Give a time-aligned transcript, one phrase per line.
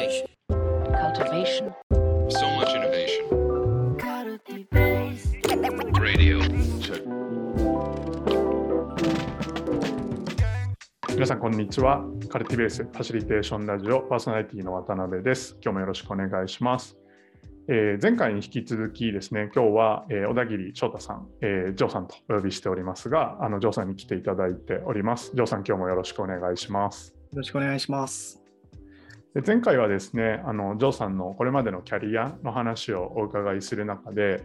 [0.00, 0.26] Cultivation.
[0.48, 1.74] cultivation,
[2.30, 3.28] So much innovation.
[6.00, 6.40] Radio.
[6.80, 7.04] Check.
[11.10, 16.96] 皆さんこんにちはカルティベースファシリテーションラジオパーソナリティの渡辺です今日もよろしくお願いします、
[17.68, 28.39] えー前回に引き続きですね今日は、えー小田切翔太さん、えージョーさんとお呼びしておりますがあのジョーさんに来ていただいておりますジョーさん今日もよろしくお願いしますよろしくお願いします。
[29.34, 34.42] で前回はですねあのジョーさんのこれまでのキャリアの話をお伺いする中で、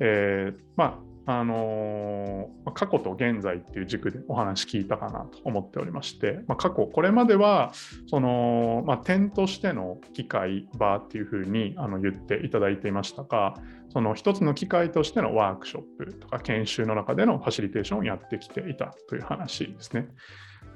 [0.00, 7.72] えーまああのー過去と現在っていう軸でお話聞いたかなと思っておりまして、まあ、過去これまでは
[8.08, 13.54] その、まあ、点としての機会場っていうふうにあの言っていただいていましたが
[13.92, 20.08] その一つの機会としてのワークショップとか研修の中でのファシリテーションをやってきていたという話ですね。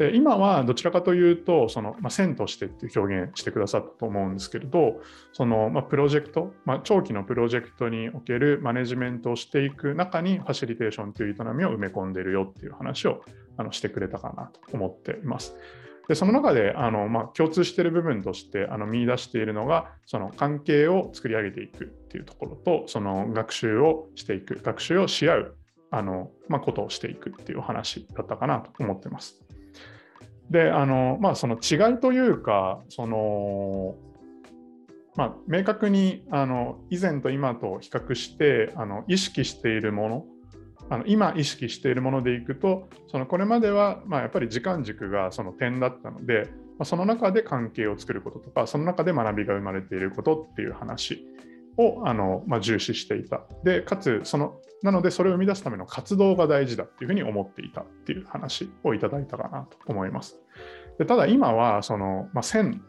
[0.00, 5.02] で今はどちらかというとその、まあ、線としてっていう表現してくださったと思うんですけれど
[5.34, 13.22] その、まあ、プロジェクト、まあ、長期のプロジェクトにおけるマネジメントをしていく中にファシリテーションという営みを埋め込んでるよっていう話を
[13.58, 15.54] あのしてくれたかなと思っています。
[16.08, 25.56] でその中であの、まあ、共通している部分としてあの見出しているのがその関係を作り上げていくっていうところとその学習をしていく学習をし合う
[25.90, 29.49] あの、まあ、ことをしていくっていうお話だったかなと思ってます。
[30.50, 33.96] であのまあその違いというかその
[35.16, 40.24] まあ、明確にあの以前と今と比較してあの意識しているもの
[40.88, 51.26] あの今意識しているものでいくとそのこれまでは、まあ、やっぱり時間軸がその点だったので、ま、その中で関係を作ることとかその中で学びが生まれていることっていう話。
[51.76, 60.40] をあの、まあ、重視していたでかつそのなのでそれを生み出すための活動が大事だっていうふうに思っていたっていう話をいただいたかなと思います。
[60.98, 62.82] でただ今はその、まあ、線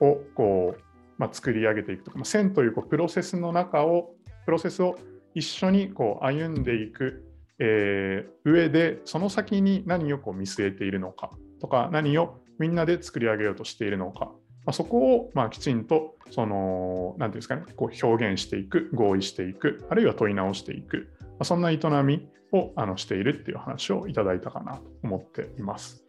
[0.00, 0.84] をこう
[1.18, 4.96] まあ、作り上げていくとか、まあ、線というこうプロセスの中を、プロセスを
[5.34, 7.24] 一緒にこう歩んでいく、
[7.58, 11.30] えー上で、その先に何をこう見据えているのか
[11.60, 14.32] とか、何をみんなで作り上げようとしているのか、
[14.66, 26.04] まあ、そこをまあきちんと、その、なんていうんですかね、こう表現していく、合意していく、あるいは問い直していく、まあ、そんな営みをあのしているっていう話をいただいたかなと思っています。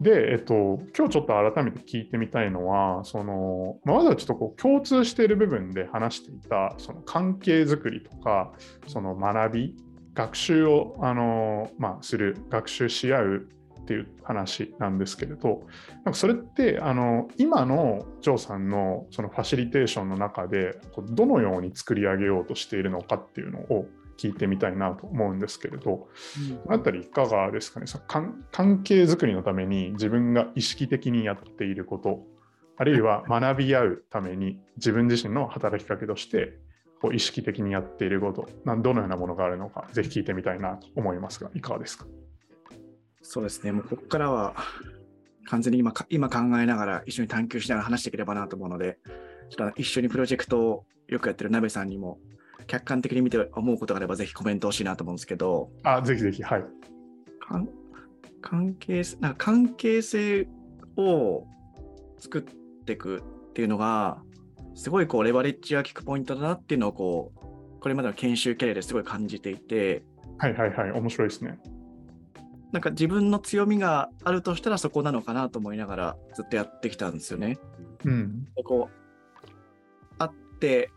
[0.00, 8.52] で、えっと、今日ちょっと改めて聞いてみたいのは、そのまあまずはちょっとこう共通している部分で話していたその関係づくりとか、
[8.86, 9.76] その学び、
[10.14, 13.48] 学習をあの、まあ、する、学習し合う
[13.84, 15.62] っていう話なんですけれど、
[16.04, 20.80] なんかそれってあの今のジョーさんのそのファシリテーションの中で、
[21.10, 23.86] どのように作り上げようとしているのかっていうのを
[24.16, 26.08] 聞いてみたいなと思うんですけれど、こ
[26.66, 27.86] のあたりいかがですかね？
[27.86, 32.22] その関関係づくりのために自分が意識的にやっていること、
[32.76, 36.58] あるいは学び合うために自分自身の働きかけとして
[37.02, 42.06] こう意識的にやっていること、どのようなものがあるのか、ぜひ聞いてみたいなと思いますが、いかがですか？
[43.26, 44.54] そうですね、もうここからは
[45.46, 48.98] 完全に今か今考えながら、一緒に探求しながら話していければなと思うので、
[49.48, 52.18] ちょっと一緒にプロジェクトをよくやってる鍋さんにも、
[52.66, 56.64] 客観的に見て思うことがあれば、ぜひコメント欲しいなと思うんですけど、あ、ぜひぜひ、はい。
[58.40, 60.46] 関係なんか関係性
[60.98, 61.46] を
[62.18, 62.42] 作っ
[62.84, 64.22] ていくっていうのが、
[64.74, 70.02] すごいこうレバレッジが効くポイントだなっていうのをこう、これまでの研修キャリアですごい感じていて、
[70.38, 71.58] はいはいはい、面白いですね。
[72.74, 77.56] なんか自分の強みがあるとしたらそこなのかなと思いながらずっとやってきたんですよね。
[78.04, 78.46] うん。
[78.56, 80.90] でこう会って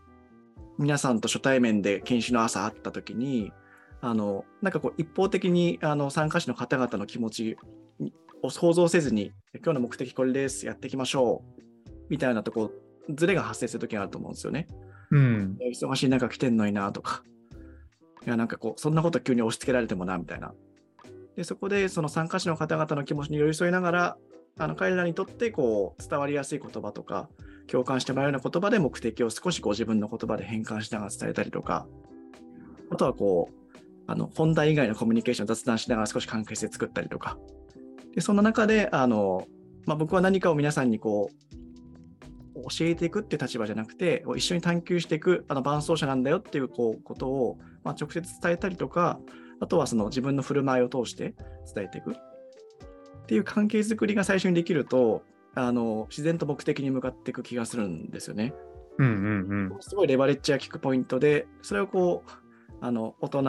[0.76, 3.52] 皆さんと初対面で研修の朝会った時に
[4.00, 7.56] あのなんかこう一方的にあの参加者の方々の気持ち
[8.42, 11.62] を想像せずに今日の目的これですやっていきましょう
[12.10, 12.72] みたいなとこ
[13.14, 14.66] ズレが発生する時があると思うんですよね。
[15.10, 15.56] うん。
[15.60, 17.22] 忙しい中来てんのになとか、
[18.26, 20.52] いや、なんかこう、そんなこと急に押し付けられてもなみたいな。
[21.38, 24.16] で、そこでその参加者の方々の気持ちに寄り添いながら、
[24.58, 27.28] あの彼らにとってこう伝わりやすい言葉とか、
[27.68, 31.86] 共感してもらうような言葉で目的を少しご自分の言葉で変換しながら伝えたりとか、
[32.90, 37.38] あとはこう、あの本題以外のコミュニケーションを雑談しながら少し関係性作ったりとか、
[38.16, 39.46] でそんな中で、あの
[39.86, 41.30] まあ、僕は何かを皆さんにこ
[42.56, 49.20] う教えていくって立場じゃなくて、一緒に探求していくあの伴走者なんだよっていうこうことを、まあ、直接伝えたりとか、
[49.60, 51.34] あとはその自分の振る舞いを通して
[51.74, 52.16] 伝えていくっ
[53.26, 55.22] ていう関係づくりが最初にできると、
[55.54, 58.54] あの自然と目的に向かっていく気がするんですよね。
[58.98, 59.76] うんうんうん。
[59.80, 62.30] すごいレバレッジが効くポイントで、それをこう、
[62.80, 63.42] あの大人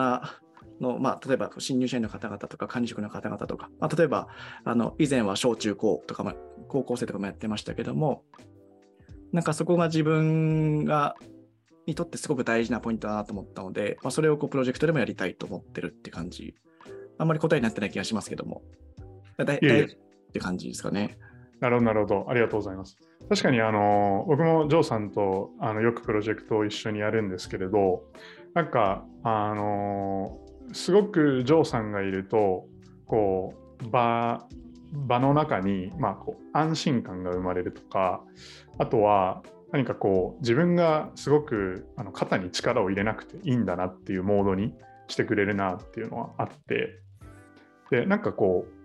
[0.80, 4.28] の、まあ、例えば新入社員の方々とか管理職の方々とか、まあ、例えば
[4.64, 6.32] あの以前は小中高とかも
[6.68, 8.24] 高校生とかもやってましたけども
[9.32, 11.16] なんかそこが自分が
[11.86, 16.54] にとってすごく大事なポイントだなと思ったので、まあ、それをこうプロジェクトでもやりたいと思ってるって感じ。
[17.18, 18.62] あんまり答えになってない気がしますけども。
[19.36, 19.96] だいいえいっ
[20.32, 21.18] て感じですかね。
[21.60, 22.26] なるほど、なるほど。
[22.28, 22.96] ありがとうございます。
[23.28, 28.04] 確かに、あの、僕もジョーさんとあのよくプロジェクトを一緒にやるんですけれど、
[28.54, 30.40] なんか、あの、
[30.72, 32.66] すごくジョーさんがいると、
[33.06, 34.48] こう、場、
[34.92, 38.24] 場の中に、まあ、こう安心感が生まれるとか、
[38.78, 39.42] あとは、
[39.72, 44.74] 何かこう、自分がすごくあの肩に力を入れなくていいんだなっていうモードに
[45.08, 47.00] してくれるなっていうのはあって、
[47.90, 48.80] で、なんかこう、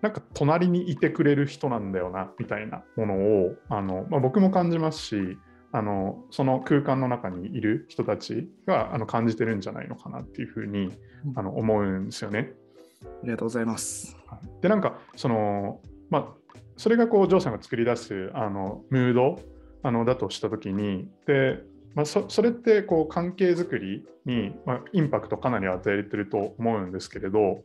[0.00, 5.38] なんか隣にいてくれる人なんだよなみたいなものをあの、まあ、僕も感じますし
[5.72, 10.92] あのその空間の中にいる人たちがあの感じてるんじゃないのかなっていうふうに
[11.34, 12.52] あの思うんですよね。
[13.02, 14.16] ありがとうございます。
[14.26, 15.80] はいでなんかその、
[16.10, 19.40] まあ、それがこうジョーさんが作り出すあのムード
[19.82, 21.60] あのだとした時にで、
[21.94, 27.62] まあ、そそれってこう関係づくりに、まあ、インパクトかなり与えてると思うんですけれど、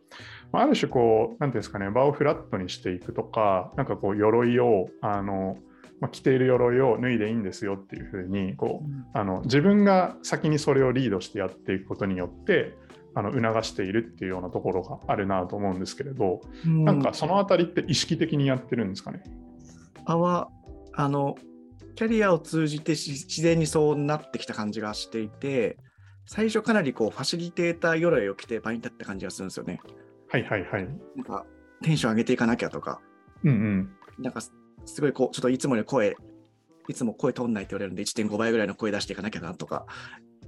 [0.51, 5.57] まあ、ある種こう何ていうんですかね場をフラットにしていくとかなんかこう鎧をあの、
[5.99, 12.75] まあ、着ている鎧を脱いでいいんですよっていうふうにこうあの自分が先にそれをリードしてやっていくことによって
[13.15, 19.23] あの促しているっていうようなところがあるなと思うんですけれど、うんなんかそのあたりって意識的にやってるんですかね？
[20.05, 20.49] あは、
[20.93, 21.35] あの、
[21.95, 25.77] キャリアを通じてし自然にそうなってきた感じがしていて、
[26.25, 29.79] 最初かなりこうファシリテーター鎧を着て場に立った感じがするんですよね。
[30.29, 30.87] はいはいはい。
[31.15, 31.45] なんか
[31.83, 33.01] テンション上げていかなきゃとか、
[33.43, 33.89] うんうん。
[34.19, 34.53] なんかす
[34.85, 36.17] すごいこう、ちょっといつもより声、
[36.87, 39.85] いつも声通んないって言われるんで、1.5倍ぐらいの声出していかなきゃなとか、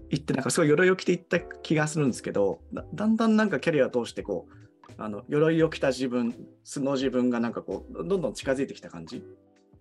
[0.09, 9.24] 言って、なんかすごい鎧を着ていった気がするんですけど、だだんだんなんかキャリアを通してこう、あの鎧を着た自分、素の自分がなんかこう、どんどん近づいてきた感じ。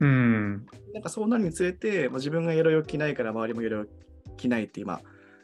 [0.05, 0.67] うん。
[0.93, 3.87] なんかそうなるにつれて、まあ、自分が鎧を着ないから周りも鎧を
[4.37, 5.01] 着ないって今、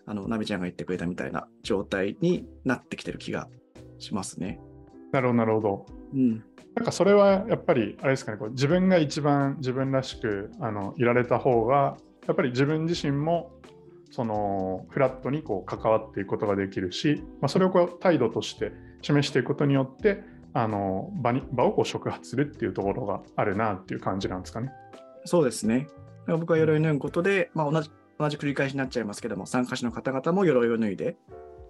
[0.07, 3.49] あのナビちゃんが言ってくれたみたいな状態になってきてる気が
[3.99, 4.61] しますね。
[5.13, 5.87] なるほどなるほど。
[6.15, 6.45] うん。
[6.75, 11.97] なんかそれはやっぱりあれですかねこう自分が一番自分らしくあのいられた方が
[12.29, 13.51] やっぱり自分自身も
[14.11, 18.73] そのフラットにこう関わっていくことができるし、まあ、それをこう態度として
[19.03, 24.73] 示していくことによってあの場に場をこう触発するっていうところがあるなっていう感じなんですかね。
[25.25, 25.87] そうですね。
[26.27, 31.17] 僕は鎧を脱ぐことで、まあ、同じ同じ繰り返しになっちゃいますけども、参加者の方々も鎧を脱いで、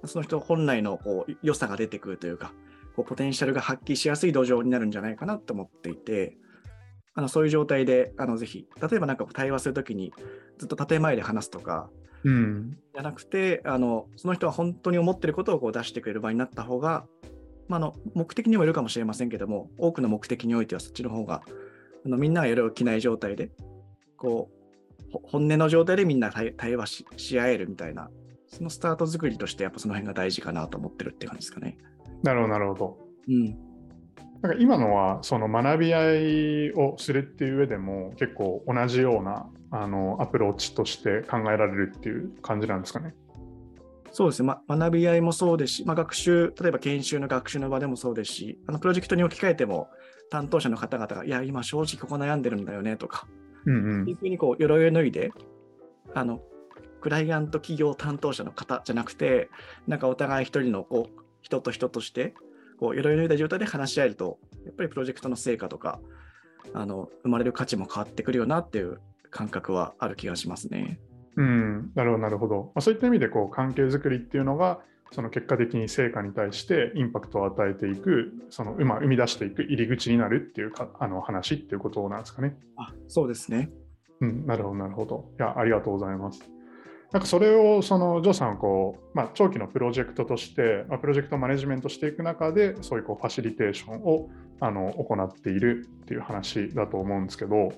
[0.04, 2.52] その人本来のこう良さが出てくるというか、
[2.96, 6.36] こうポテンシャルが発揮しやすい土壌になるんじゃないかなと思っていて、
[7.14, 10.12] あのそういう状態であのぜひ、例えばなんか対話するときに
[10.58, 11.88] ずっと建前で話すとか、
[12.24, 12.78] うん。
[12.92, 17.06] じゃなくてあの、その人は本当に思ってることをこう出してくれる場になった方が、
[17.70, 21.42] まあ、あの目的にもよるかもしれませんけども、多くの目的においてはそっちの方が、
[22.04, 23.52] あのみんなが鎧を着ない状態で、
[24.16, 24.50] こ
[25.08, 28.10] う、ほ本音の状態でみんな対対話しし合えるみたいな、
[28.48, 31.78] そのスタート作りとして、やっぱその辺が大事かなと思ってるって感じですかね。
[32.24, 32.98] なるほどなるほど。
[33.28, 33.44] うん。
[34.42, 43.14] なんか今のはその学び合いをするっていう上でも結構同じようなあのアプローチとして考えられるっていう感じなんですかね。
[44.12, 49.88] そうですね、ま、学び合いもそうですし、まあ、学習、例えば研修の学習の場でもそうですし、あのプロジェクトに置き換えても、
[50.30, 53.26] 担当者の方々が、いや、今正直ここ悩んでるんだよねとか、
[53.66, 55.32] うんっていうふうにこう鎧を脱いで、
[56.14, 56.40] あの
[57.00, 59.50] クライアント企業担当者の方じゃなくて、
[59.86, 62.34] なんかお互い一人のこう人と人として、
[62.78, 66.00] こう鎧を脱いだ状態で話し合えると、やっぱりプロジェクトの成果とか、
[66.74, 71.00] あの生まれる価値も変わってくるよなっていう感覚はある気がしますね。
[71.36, 71.46] うん。
[71.46, 71.92] うん。
[71.94, 72.56] なるほどなるほど。
[72.56, 74.80] まあ、そういった意味でこう関係づくりっていうのが
[75.12, 82.56] その結果的に成果に対してインパクトを与えていく、そのまあ生み出していく入り口になるっていうかあの話っていうことなんですかね。
[82.76, 83.70] あそうですね。
[84.20, 85.30] うん、なるほど、なるほど。
[85.38, 86.42] いや、ありがとうございます。
[87.12, 94.28] なんかそれを、その、ジョーさんはこう、まあ、長期のプロジェクトとして、まあ、プロジェクトマネジメントしていく中で、そういうこうファシリテーションを
[94.60, 97.70] あの行っているっていう話だと思うんですけど、ま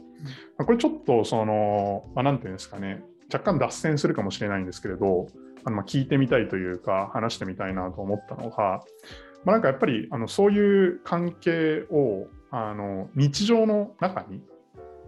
[0.59, 5.29] あ、これちょっと、その、まあ、なんていうんですかね、若干脱線するかもしれないんですけれど、
[5.65, 8.83] あのま聞いてみたいというか、話してみたいなと思ったのが、
[9.45, 14.43] まあ、なんかやっぱりあのそういう関係をあの日常の中に、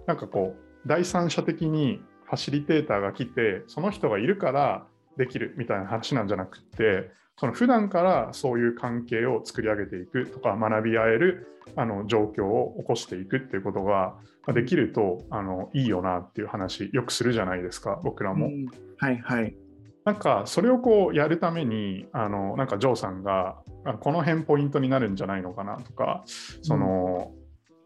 [0.07, 14.15] なんかこう、第三者的にファシリテーターが来て、その人がいるからできるみたいな話なんじゃなくて、その普段からそういう関係を作り上げていくとか、学び合えるあの状況を起こしていくっていうことが
[14.53, 18.47] できるとあのいいよなっていう話、よくするじゃないですか、僕らも。
[18.47, 18.67] うん
[18.99, 19.57] はいはい。
[20.05, 26.25] なんかそれをこうやるために、あのなんかジョーさんが、あこの辺ポイントになるんじゃないのかなとか、
[26.63, 27.33] その、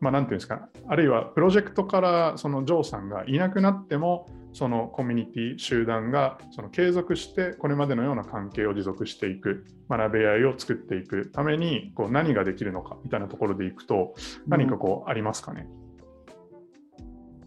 [0.01, 14.15] まあ、なんていうんですか、あるいはプロジェクトからそのジョーさんがいなくなっても、そのコミュニティ集団がその継続してこれまでのような関係を持続していく学び合いを作っていくためにこう何ができるのかみたいなところでいくと
[14.47, 15.69] 何かこうありますかね、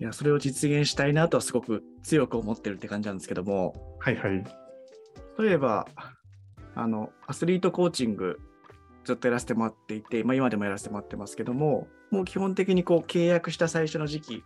[0.01, 4.43] いや、それを実現したいなとはすごく強く思ってるって感じなんですけども、はいはい。
[5.37, 5.87] 例えば、
[6.73, 8.39] あの、アスリートコーチング、
[9.05, 14.43] ずっとやらせてもらっていて、まあ、今でもやらせてもらってますけども、もう基本的にこう契約した最初の時期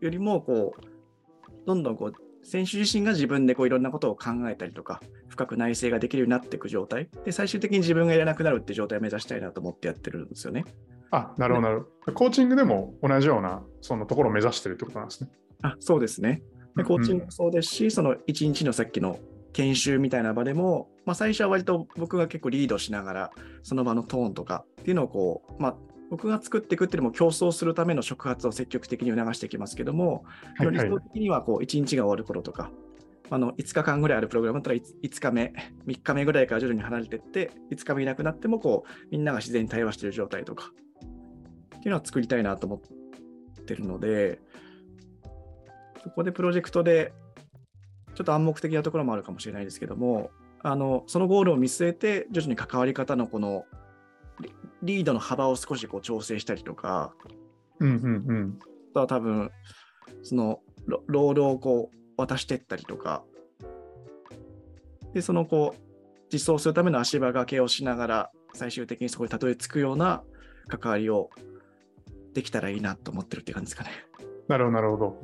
[0.00, 7.10] よりも、こう、どんどんこう、選手自身が自分でこういろんなことを考えたりとか、深く内省ができるようになっていく状態。
[7.26, 10.64] で、最終的に自分がやらなくなるっていう状態を目指したいなと思ってやってるんですよね。
[11.14, 12.12] あ、なるほど、なるほど。
[12.12, 15.30] コーチングでも同じようなそのところを目指してるってことなんですね。
[15.62, 16.42] あ、そうですね。
[16.76, 19.18] で、コーチングもそうですし、その一日のさっきの
[19.52, 23.30] 研修みたいな場でも、まあ、最初は割と僕が結構リードしながら、
[23.62, 25.76] その場のトーンとかっていうのをこう、まあ、
[26.10, 30.24] 僕が作っていくっていうのも競争するための触発を積極的に促していきますけども、
[30.60, 32.70] より理想的にはこう1日が終わる頃とか、
[33.30, 35.52] あの5日間ぐらいあるプログラムだったら 5, 日目、
[35.86, 40.72] 3日目ぐらいから徐々に離れていって、5日目いなくなってもこうみんなが自然に対話している状態とか
[41.84, 44.40] っていうのは作りたいなと思ってるので、
[46.02, 47.12] そこでプロジェクトで
[48.14, 50.30] ちょっと暗黙的なところもあるかもしれないですけども、
[50.62, 53.66] あのそのゴールを見据えて、徐々に関わり方のこの
[54.82, 57.12] リリードの幅を少しこう調整したりとか、
[57.80, 58.58] うんうんうん。
[58.62, 59.50] あとは多分、
[60.22, 63.24] そのロロールをこう渡していったりとか、
[65.12, 65.82] で、そのこう、
[66.32, 70.22] 実装するための足場掛けをしながら、最終的にそこにたどり着くような
[70.68, 71.28] 関わりを
[72.34, 73.90] できたらいいなと思ってるって感じですかね。
[74.48, 75.16] なるほど、なるほど。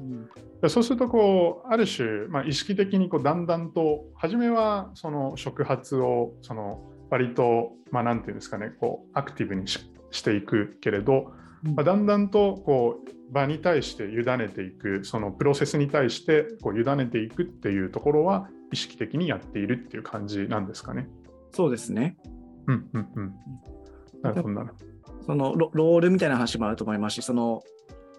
[0.63, 11.33] でそうするとこうある種、まあ、意識的にこうだんだんと初めはその触発をその割と、まあ、なんていうんですかねこうアクティブにししていくけれど、
[11.65, 21.09] うんまあ、だんだんとこう場に対して委ねていくそのプロセスに対してこう委ねていくっていうところは意識的にやっているっていう感じなんですかね。
[21.53, 22.17] そうですね。
[22.67, 23.35] うんうんうん。
[24.23, 24.90] なるほどなるほど。
[25.27, 27.63] そのロロールみたいな話もあると思いますし、その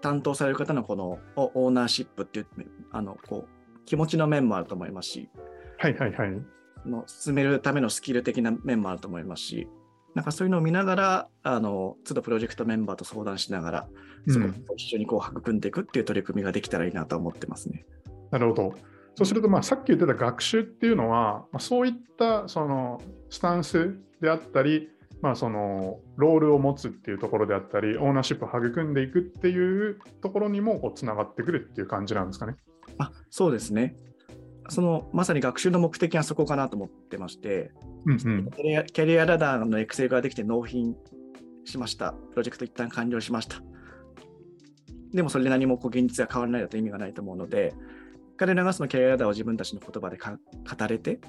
[0.02, 2.48] 担当される方のこのオオーナーシップっていう
[2.92, 5.30] あのこう気持ちの面もあると思いますし、
[5.78, 6.42] はいはいはい。
[6.84, 9.68] その進めるためのスキル的な面もあると思いますし、
[10.16, 13.88] なんかそういうのを見ながら、あの都度プロジェクトメンバーと相談しながら、
[14.28, 17.86] うんそこを一緒にこう育んでいくっていう取り組みができたらいいなと思ってますね。
[18.30, 18.76] なるほど。
[19.16, 24.90] そうすると、まあ、さっき言ってた学習っていうのは、まあ、そういったそのスタンスであったり、
[25.22, 32.56] まあ、そのロールを持つっていうところであったり、オーナーシップを育んでいくっていうところにもこうつながってくるっていう感じなんですかね。
[32.98, 33.96] あそうですね。
[34.70, 37.72] そのまさに学習の目的はそこかなと思ってまして、
[38.06, 38.50] うんうん。
[38.52, 40.96] キャリアキャリアラダーのエクセルができて納品
[41.66, 42.14] しました。
[42.32, 43.62] プロジェクト一旦完了しました。
[45.14, 47.74] でもそれで何もこう現実が変わらないだと意味がないと思うので、
[48.38, 51.20] 彼らがそのキャリアラダーを自分たちの言葉でか語れて、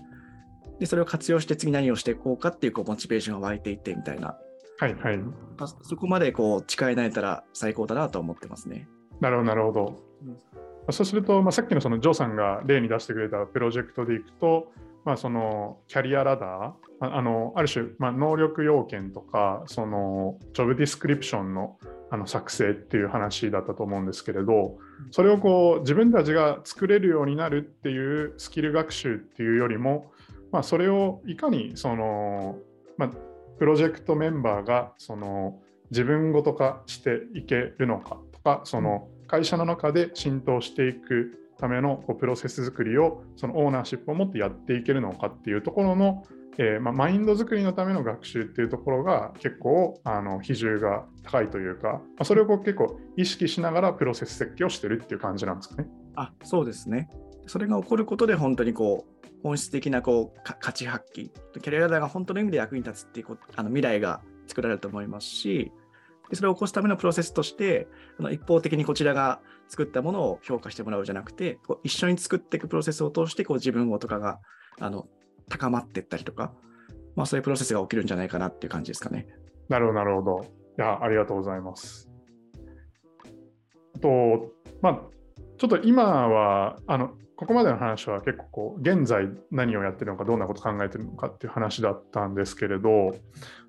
[0.79, 4.37] でそれを活用して次何をしていこうかっていうこうモチベーションが湧いていってみたいな、
[4.79, 5.21] はいはい。
[5.59, 8.89] あそこまでこう誓い慣れたら最高だなと思ってますね。
[9.21, 10.93] なるほど、なるほどうん。
[10.93, 14.73] そうすると、まあ、さっきのそのジョーさんが例に出してくれたプロジェクトでいくと、
[15.05, 21.79] まあ、そのキャリアラダー、ああのある種、まあ、能力要件とか、そのジョブディスクリプションの
[22.11, 24.77] あの作成っていう話だったと思うんですけれど、
[25.13, 30.13] それをこう自分たちが作れるようになるっていうスキル学習っていうよりも、
[30.53, 32.59] まあ、それをいかにその、
[32.99, 33.11] まあ、
[33.59, 35.59] プロジェクトメンバーがその
[35.91, 46.25] 自分ごと化していけるのかとか、その会社の中で浸透していくためのこうプロセス作りをそのオーナーシップを持ってやっていけるのかっていうところの、
[46.59, 55.89] えーまあ、マインド作りのための学習っていうところが結構あの比重が高いというか、まあ、それをこう結構意識しながらプロセス設計をしてるっていう感じなんですかね。
[56.17, 57.09] あそうですね。
[57.47, 59.12] それが起こることで本当にこう
[59.43, 61.31] 本質的なこう価値発揮、
[61.61, 65.73] キャリアラダーが本当の意味で役に立つっていうこあの未来が作られると思いますし、
[66.31, 74.39] でそれを起こすためのプロセスとして、あの一方的にこちらが作ったものを評価してもらうじゃなくて、こう一緒に作っていくプロセスを通してこう自分ごとかが
[74.79, 75.07] あの
[75.49, 76.53] 高まっていったりとか、
[77.17, 79.27] まあ、そういうプロセスが起きるんじゃないかなっていう感じですかね。
[79.69, 80.47] なるほど、なるほど。
[80.79, 82.09] いや、ありがとうございます。
[84.01, 85.01] と、まあ、
[85.59, 93.17] ちょっと今は、あの、ここまでの話は結構こう、現在何をやってるのか、どんなこと考えてるのかっていう話だったんですけれど、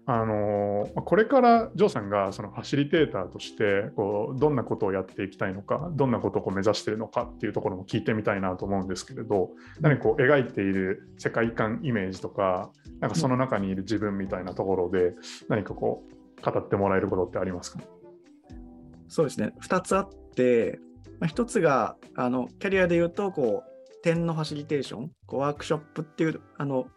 [0.05, 9.49] あの、これからジョーさんがそのファシリテーターとして、こう、どんなことをやっていきたいのか、どんなことをこう目指しているのかっていうところも聞いてみたいなと思うんですけれど、
[9.81, 15.15] 何かこう描いている世界観イメージとか、なんかその中にいる自分みたいなところで、
[15.47, 17.79] 何かこう語ってもらえることってありますか？
[19.07, 20.79] そうですね、2つあって、
[21.23, 26.87] まあ、1つがあのキャリアで言うとこう、点のファシリテーション、こうワークショップっていうあの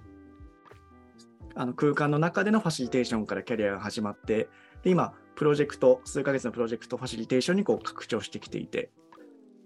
[1.55, 4.49] あの空間の中でのファシリテーションからキャリアが始まって、
[4.83, 8.91] で今、プロジェクト、数ヶ月のプロジェクトファシリテーションにこう拡張してきていて、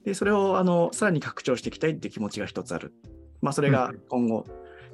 [0.04, 2.92] でそれをあのさらに拡張していきたいっていう気持ちが1つある。
[3.40, 4.44] まあ、それが今後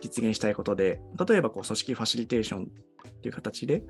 [0.00, 2.70] 実現したいことで、例えばこう組織ファシリテーション
[3.08, 3.82] っていう形で、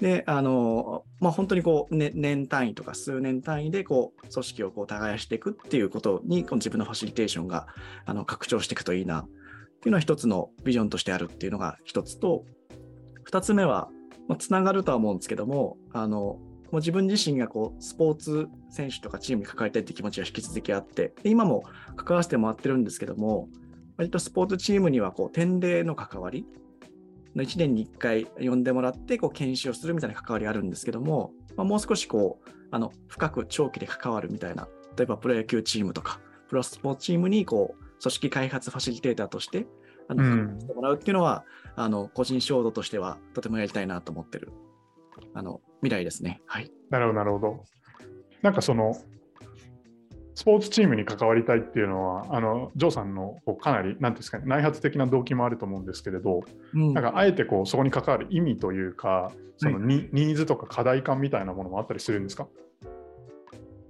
[0.00, 7.66] で、あの、まあ、本当にこう、ね、年単位とか数年単位で、こう、組織をこう耕していくっていうことに、この自分のファシリテーションが、
[8.06, 9.24] あの、拡張していくといいな、っ
[9.80, 12.44] ていうのは一つのビジョンとしてあるっていうのが一つと、
[13.24, 13.90] 二つ目は、
[14.28, 16.38] まあ、つながるとは思うんですけども、あの、
[16.70, 21.64] もう自分自身がこうスポーツ選手とかチームに関わりたいって気持ちが引き続きあって、で今も
[21.96, 23.48] 関わらせてもらってるんですけども、
[23.96, 26.46] 割とスポーツチームにはこう典礼の関わり、
[27.36, 39.66] 1年に1回呼んでもらってこう研修をするみたいな関わりがあるんですけども、まあ、もう少しこうあの深く長期で関わるみたいな例えばプロ野球チームとかプロスポーツチームにこう組織開発ファシリテーターとして
[40.08, 41.44] あのうん関わってもらうっていうのは、
[41.76, 44.52] あの個人衝動としてはとてもやりたいなと思ってる
[45.34, 46.40] あの未来ですね。
[46.46, 47.64] はい、なるほど、なるほど。
[48.42, 48.96] なんかその、
[50.40, 56.40] スポーツチームに関わりたいっていうのは、あのジョーさんのこうかなり、なんていうんですかね、内発的な動機もあると思うんですけれど、
[56.72, 56.94] うん。
[56.94, 62.48] なんかあえてこうそこに関わる意味というか、そのニ,、ニーズとか課題感みたいなものもあったりするんですか？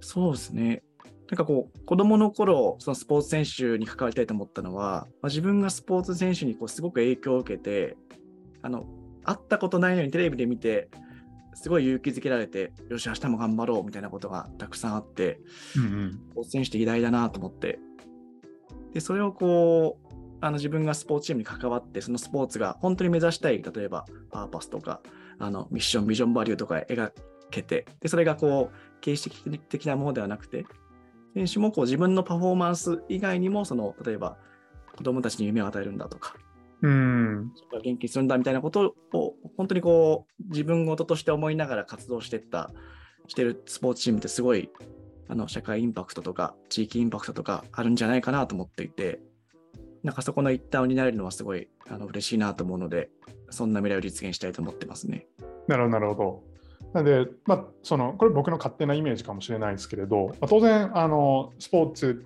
[0.01, 0.83] そうですね。
[1.29, 7.95] なんかこう、子供の頃、そのスポーツ選手に関わりたいと思ったのは、まあ、自分がスポーツ選手にこうすごく影響を受けて、
[8.61, 8.85] あの、
[9.23, 10.89] 会ったことないのにテレビで見て、
[11.53, 15.39] すごい勇気づけられて、よし、明日も頑張ろうみたいなことがたくさんあって、
[15.75, 16.45] うんうん。
[16.45, 17.79] 選手って偉大だなと思って、
[18.93, 20.11] で、それをこう、
[20.43, 25.01] あの自分がスポーツチームに関わって、そのスポーツが本当に目指したい、例えばパーパスとか、
[25.39, 27.11] あのミッション、ビジョンバリューとか描
[27.51, 30.65] けて、でそれがこう、形式的なものではなくて、
[31.35, 34.37] 選手もこう自分のパフォーマンス以外にも、その例えば
[34.97, 36.35] 子供たちに夢を与えるんだとか、
[36.81, 42.71] うん元気にするんだみたいなことを本当にこう自分事として思いながら活動してった
[43.27, 44.69] してるスポーツチームってすごい
[45.27, 49.21] あの社会インパクトとか地域インパクトとかあるんじゃないかなと思っていて
[50.03, 53.09] なんかそこの一端を担えるのはすごいあの嬉しいなと思うので
[53.49, 55.27] そんな未来を実現したいと思ってますね。
[55.67, 56.51] なるほど、なるほど。
[56.93, 62.25] なので、まあ、そのこれ僕の勝手なイメージかもしれないですけれど、まあ、当然あのスポーツ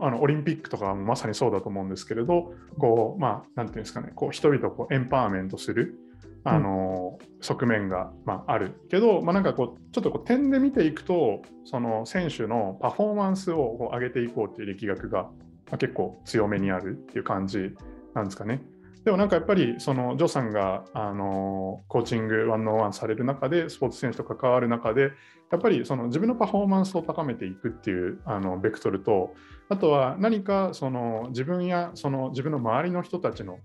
[0.00, 5.94] あのオリンピックとかもまさにそうだと思うんですけれどこう、まあ、なんていうんですかねこう人々をこうエンパワーメントする
[6.42, 15.30] あの、側面が、まあ、あるけど、まあ、なんかこうちょっとこう点で見ていくとその選手のパフォーマンスをこう上げていこうっていう力学が、ま
[15.72, 17.74] あ、結構強めにあるっていう感じ
[18.14, 18.62] なんですかね。
[19.04, 25.12] でもなんかやっぱりそのジョーさんがあのコーチングワンオンワンされる中でスポーツ選手と関わる中で
[25.50, 29.34] やっぱりその自分のパフォーマンスを高めていくっていうあのベクトルと
[29.70, 33.58] あとは何かその自分やその自分の周りの人たちの、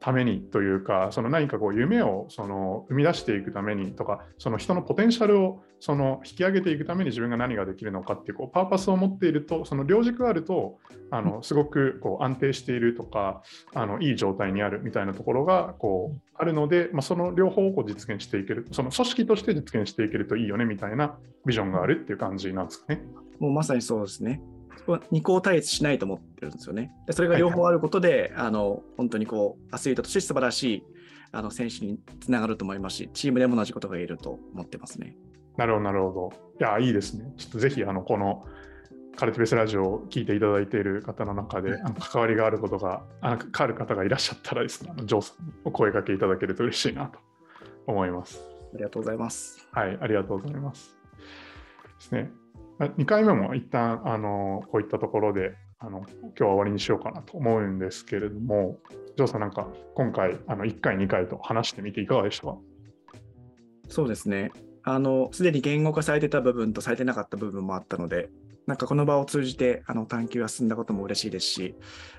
[0.00, 10.78] ためにというかその何かこう夢をその生み出していくためにとかその人のポテンシャルをその引き上げていくために自分が何ができるのかっていうこうパーパスを持っているとその両軸があると
[11.10, 13.42] あのすごくこう安定しているとか
[13.74, 23.02] あのいい状態にあるみたいなところがこうあるので、まあ、その両方をこう実現していけるその組織として実現していけるといいよねみたいなビジョンがあるっていう感じなんですかね。
[23.40, 24.40] もうまさにそうですね。
[24.78, 26.92] そこは二項対立しないと思ってるんですよね。
[27.06, 30.82] でそれが両方あることで、あの本当にこうアスリートとして素晴らしい
[31.32, 35.16] あの選手につながると思いますし、チームでも同じことが言えると思ってますね。
[35.56, 36.32] なるほど、なるほど。
[36.60, 37.32] いや、いいですね。
[37.36, 38.46] ちょっとぜひ、あの、この
[39.16, 47.18] カルティベスラジオを聞いていただいている方の中で、あの関わりがあることが、あの関わる方がいらっしゃったらですね、あのジョーさんにお声掛けいただけると嬉しいなと
[47.88, 48.40] 思います。
[48.72, 49.66] ありがとうございます。
[49.72, 50.96] はい、ありがとうございます。
[51.98, 52.30] ですね。
[52.78, 58.78] 2回目も一旦あのこういったところであの今日は終わりにしようかなと思うんですけれども、
[59.16, 62.58] ジョーさん、なんか今回あの1回、2回と話してみていかがでしたか？
[63.88, 64.50] そうですね。
[64.82, 68.30] あの、すでに言語化されてた部分とされてなかった部分もあったので、
[68.66, 71.74] なんかこの場を通じてあの探求が進んだことも嬉しいですし、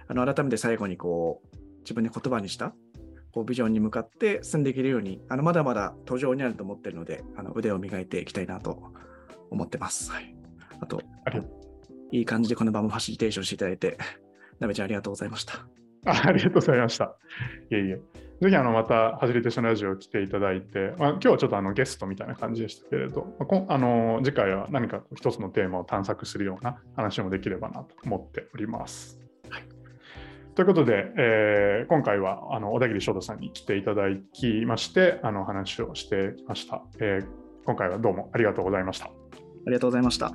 [0.08, 2.74] あの改めて最後にこう自分で言葉にした
[3.32, 8.94] こうビジョンに向かって進んでいけるように、あのまだまだ途上にあると思っているので、あの腕を磨いていきたいなと
[9.52, 10.12] 思ってます。
[10.12, 10.36] はい、
[10.82, 11.42] あとあり、
[12.12, 13.98] いい感じでこの場もファシリテーションしていただいて、
[14.60, 15.66] なべちゃんありがとうございました。
[16.06, 17.16] あありがとうございました。
[17.72, 18.02] いえいえ。
[18.42, 29.20] ぜひあのまたファシリテーションラジオ来ていただいて、まあ、今日はちょっとあのゲストみたいな感じでしたけれど、まあ、あの次回は何か一つのテーマを探索するような話もできればなと思っております。
[29.50, 29.64] はい
[30.56, 37.28] ということで、えー今回はあの小田切翔太さんに来ていただきまして、あの話をしてきました、えー
[37.66, 39.19] 今回はどうもありがとうございました。
[39.66, 40.34] ありがとうございました。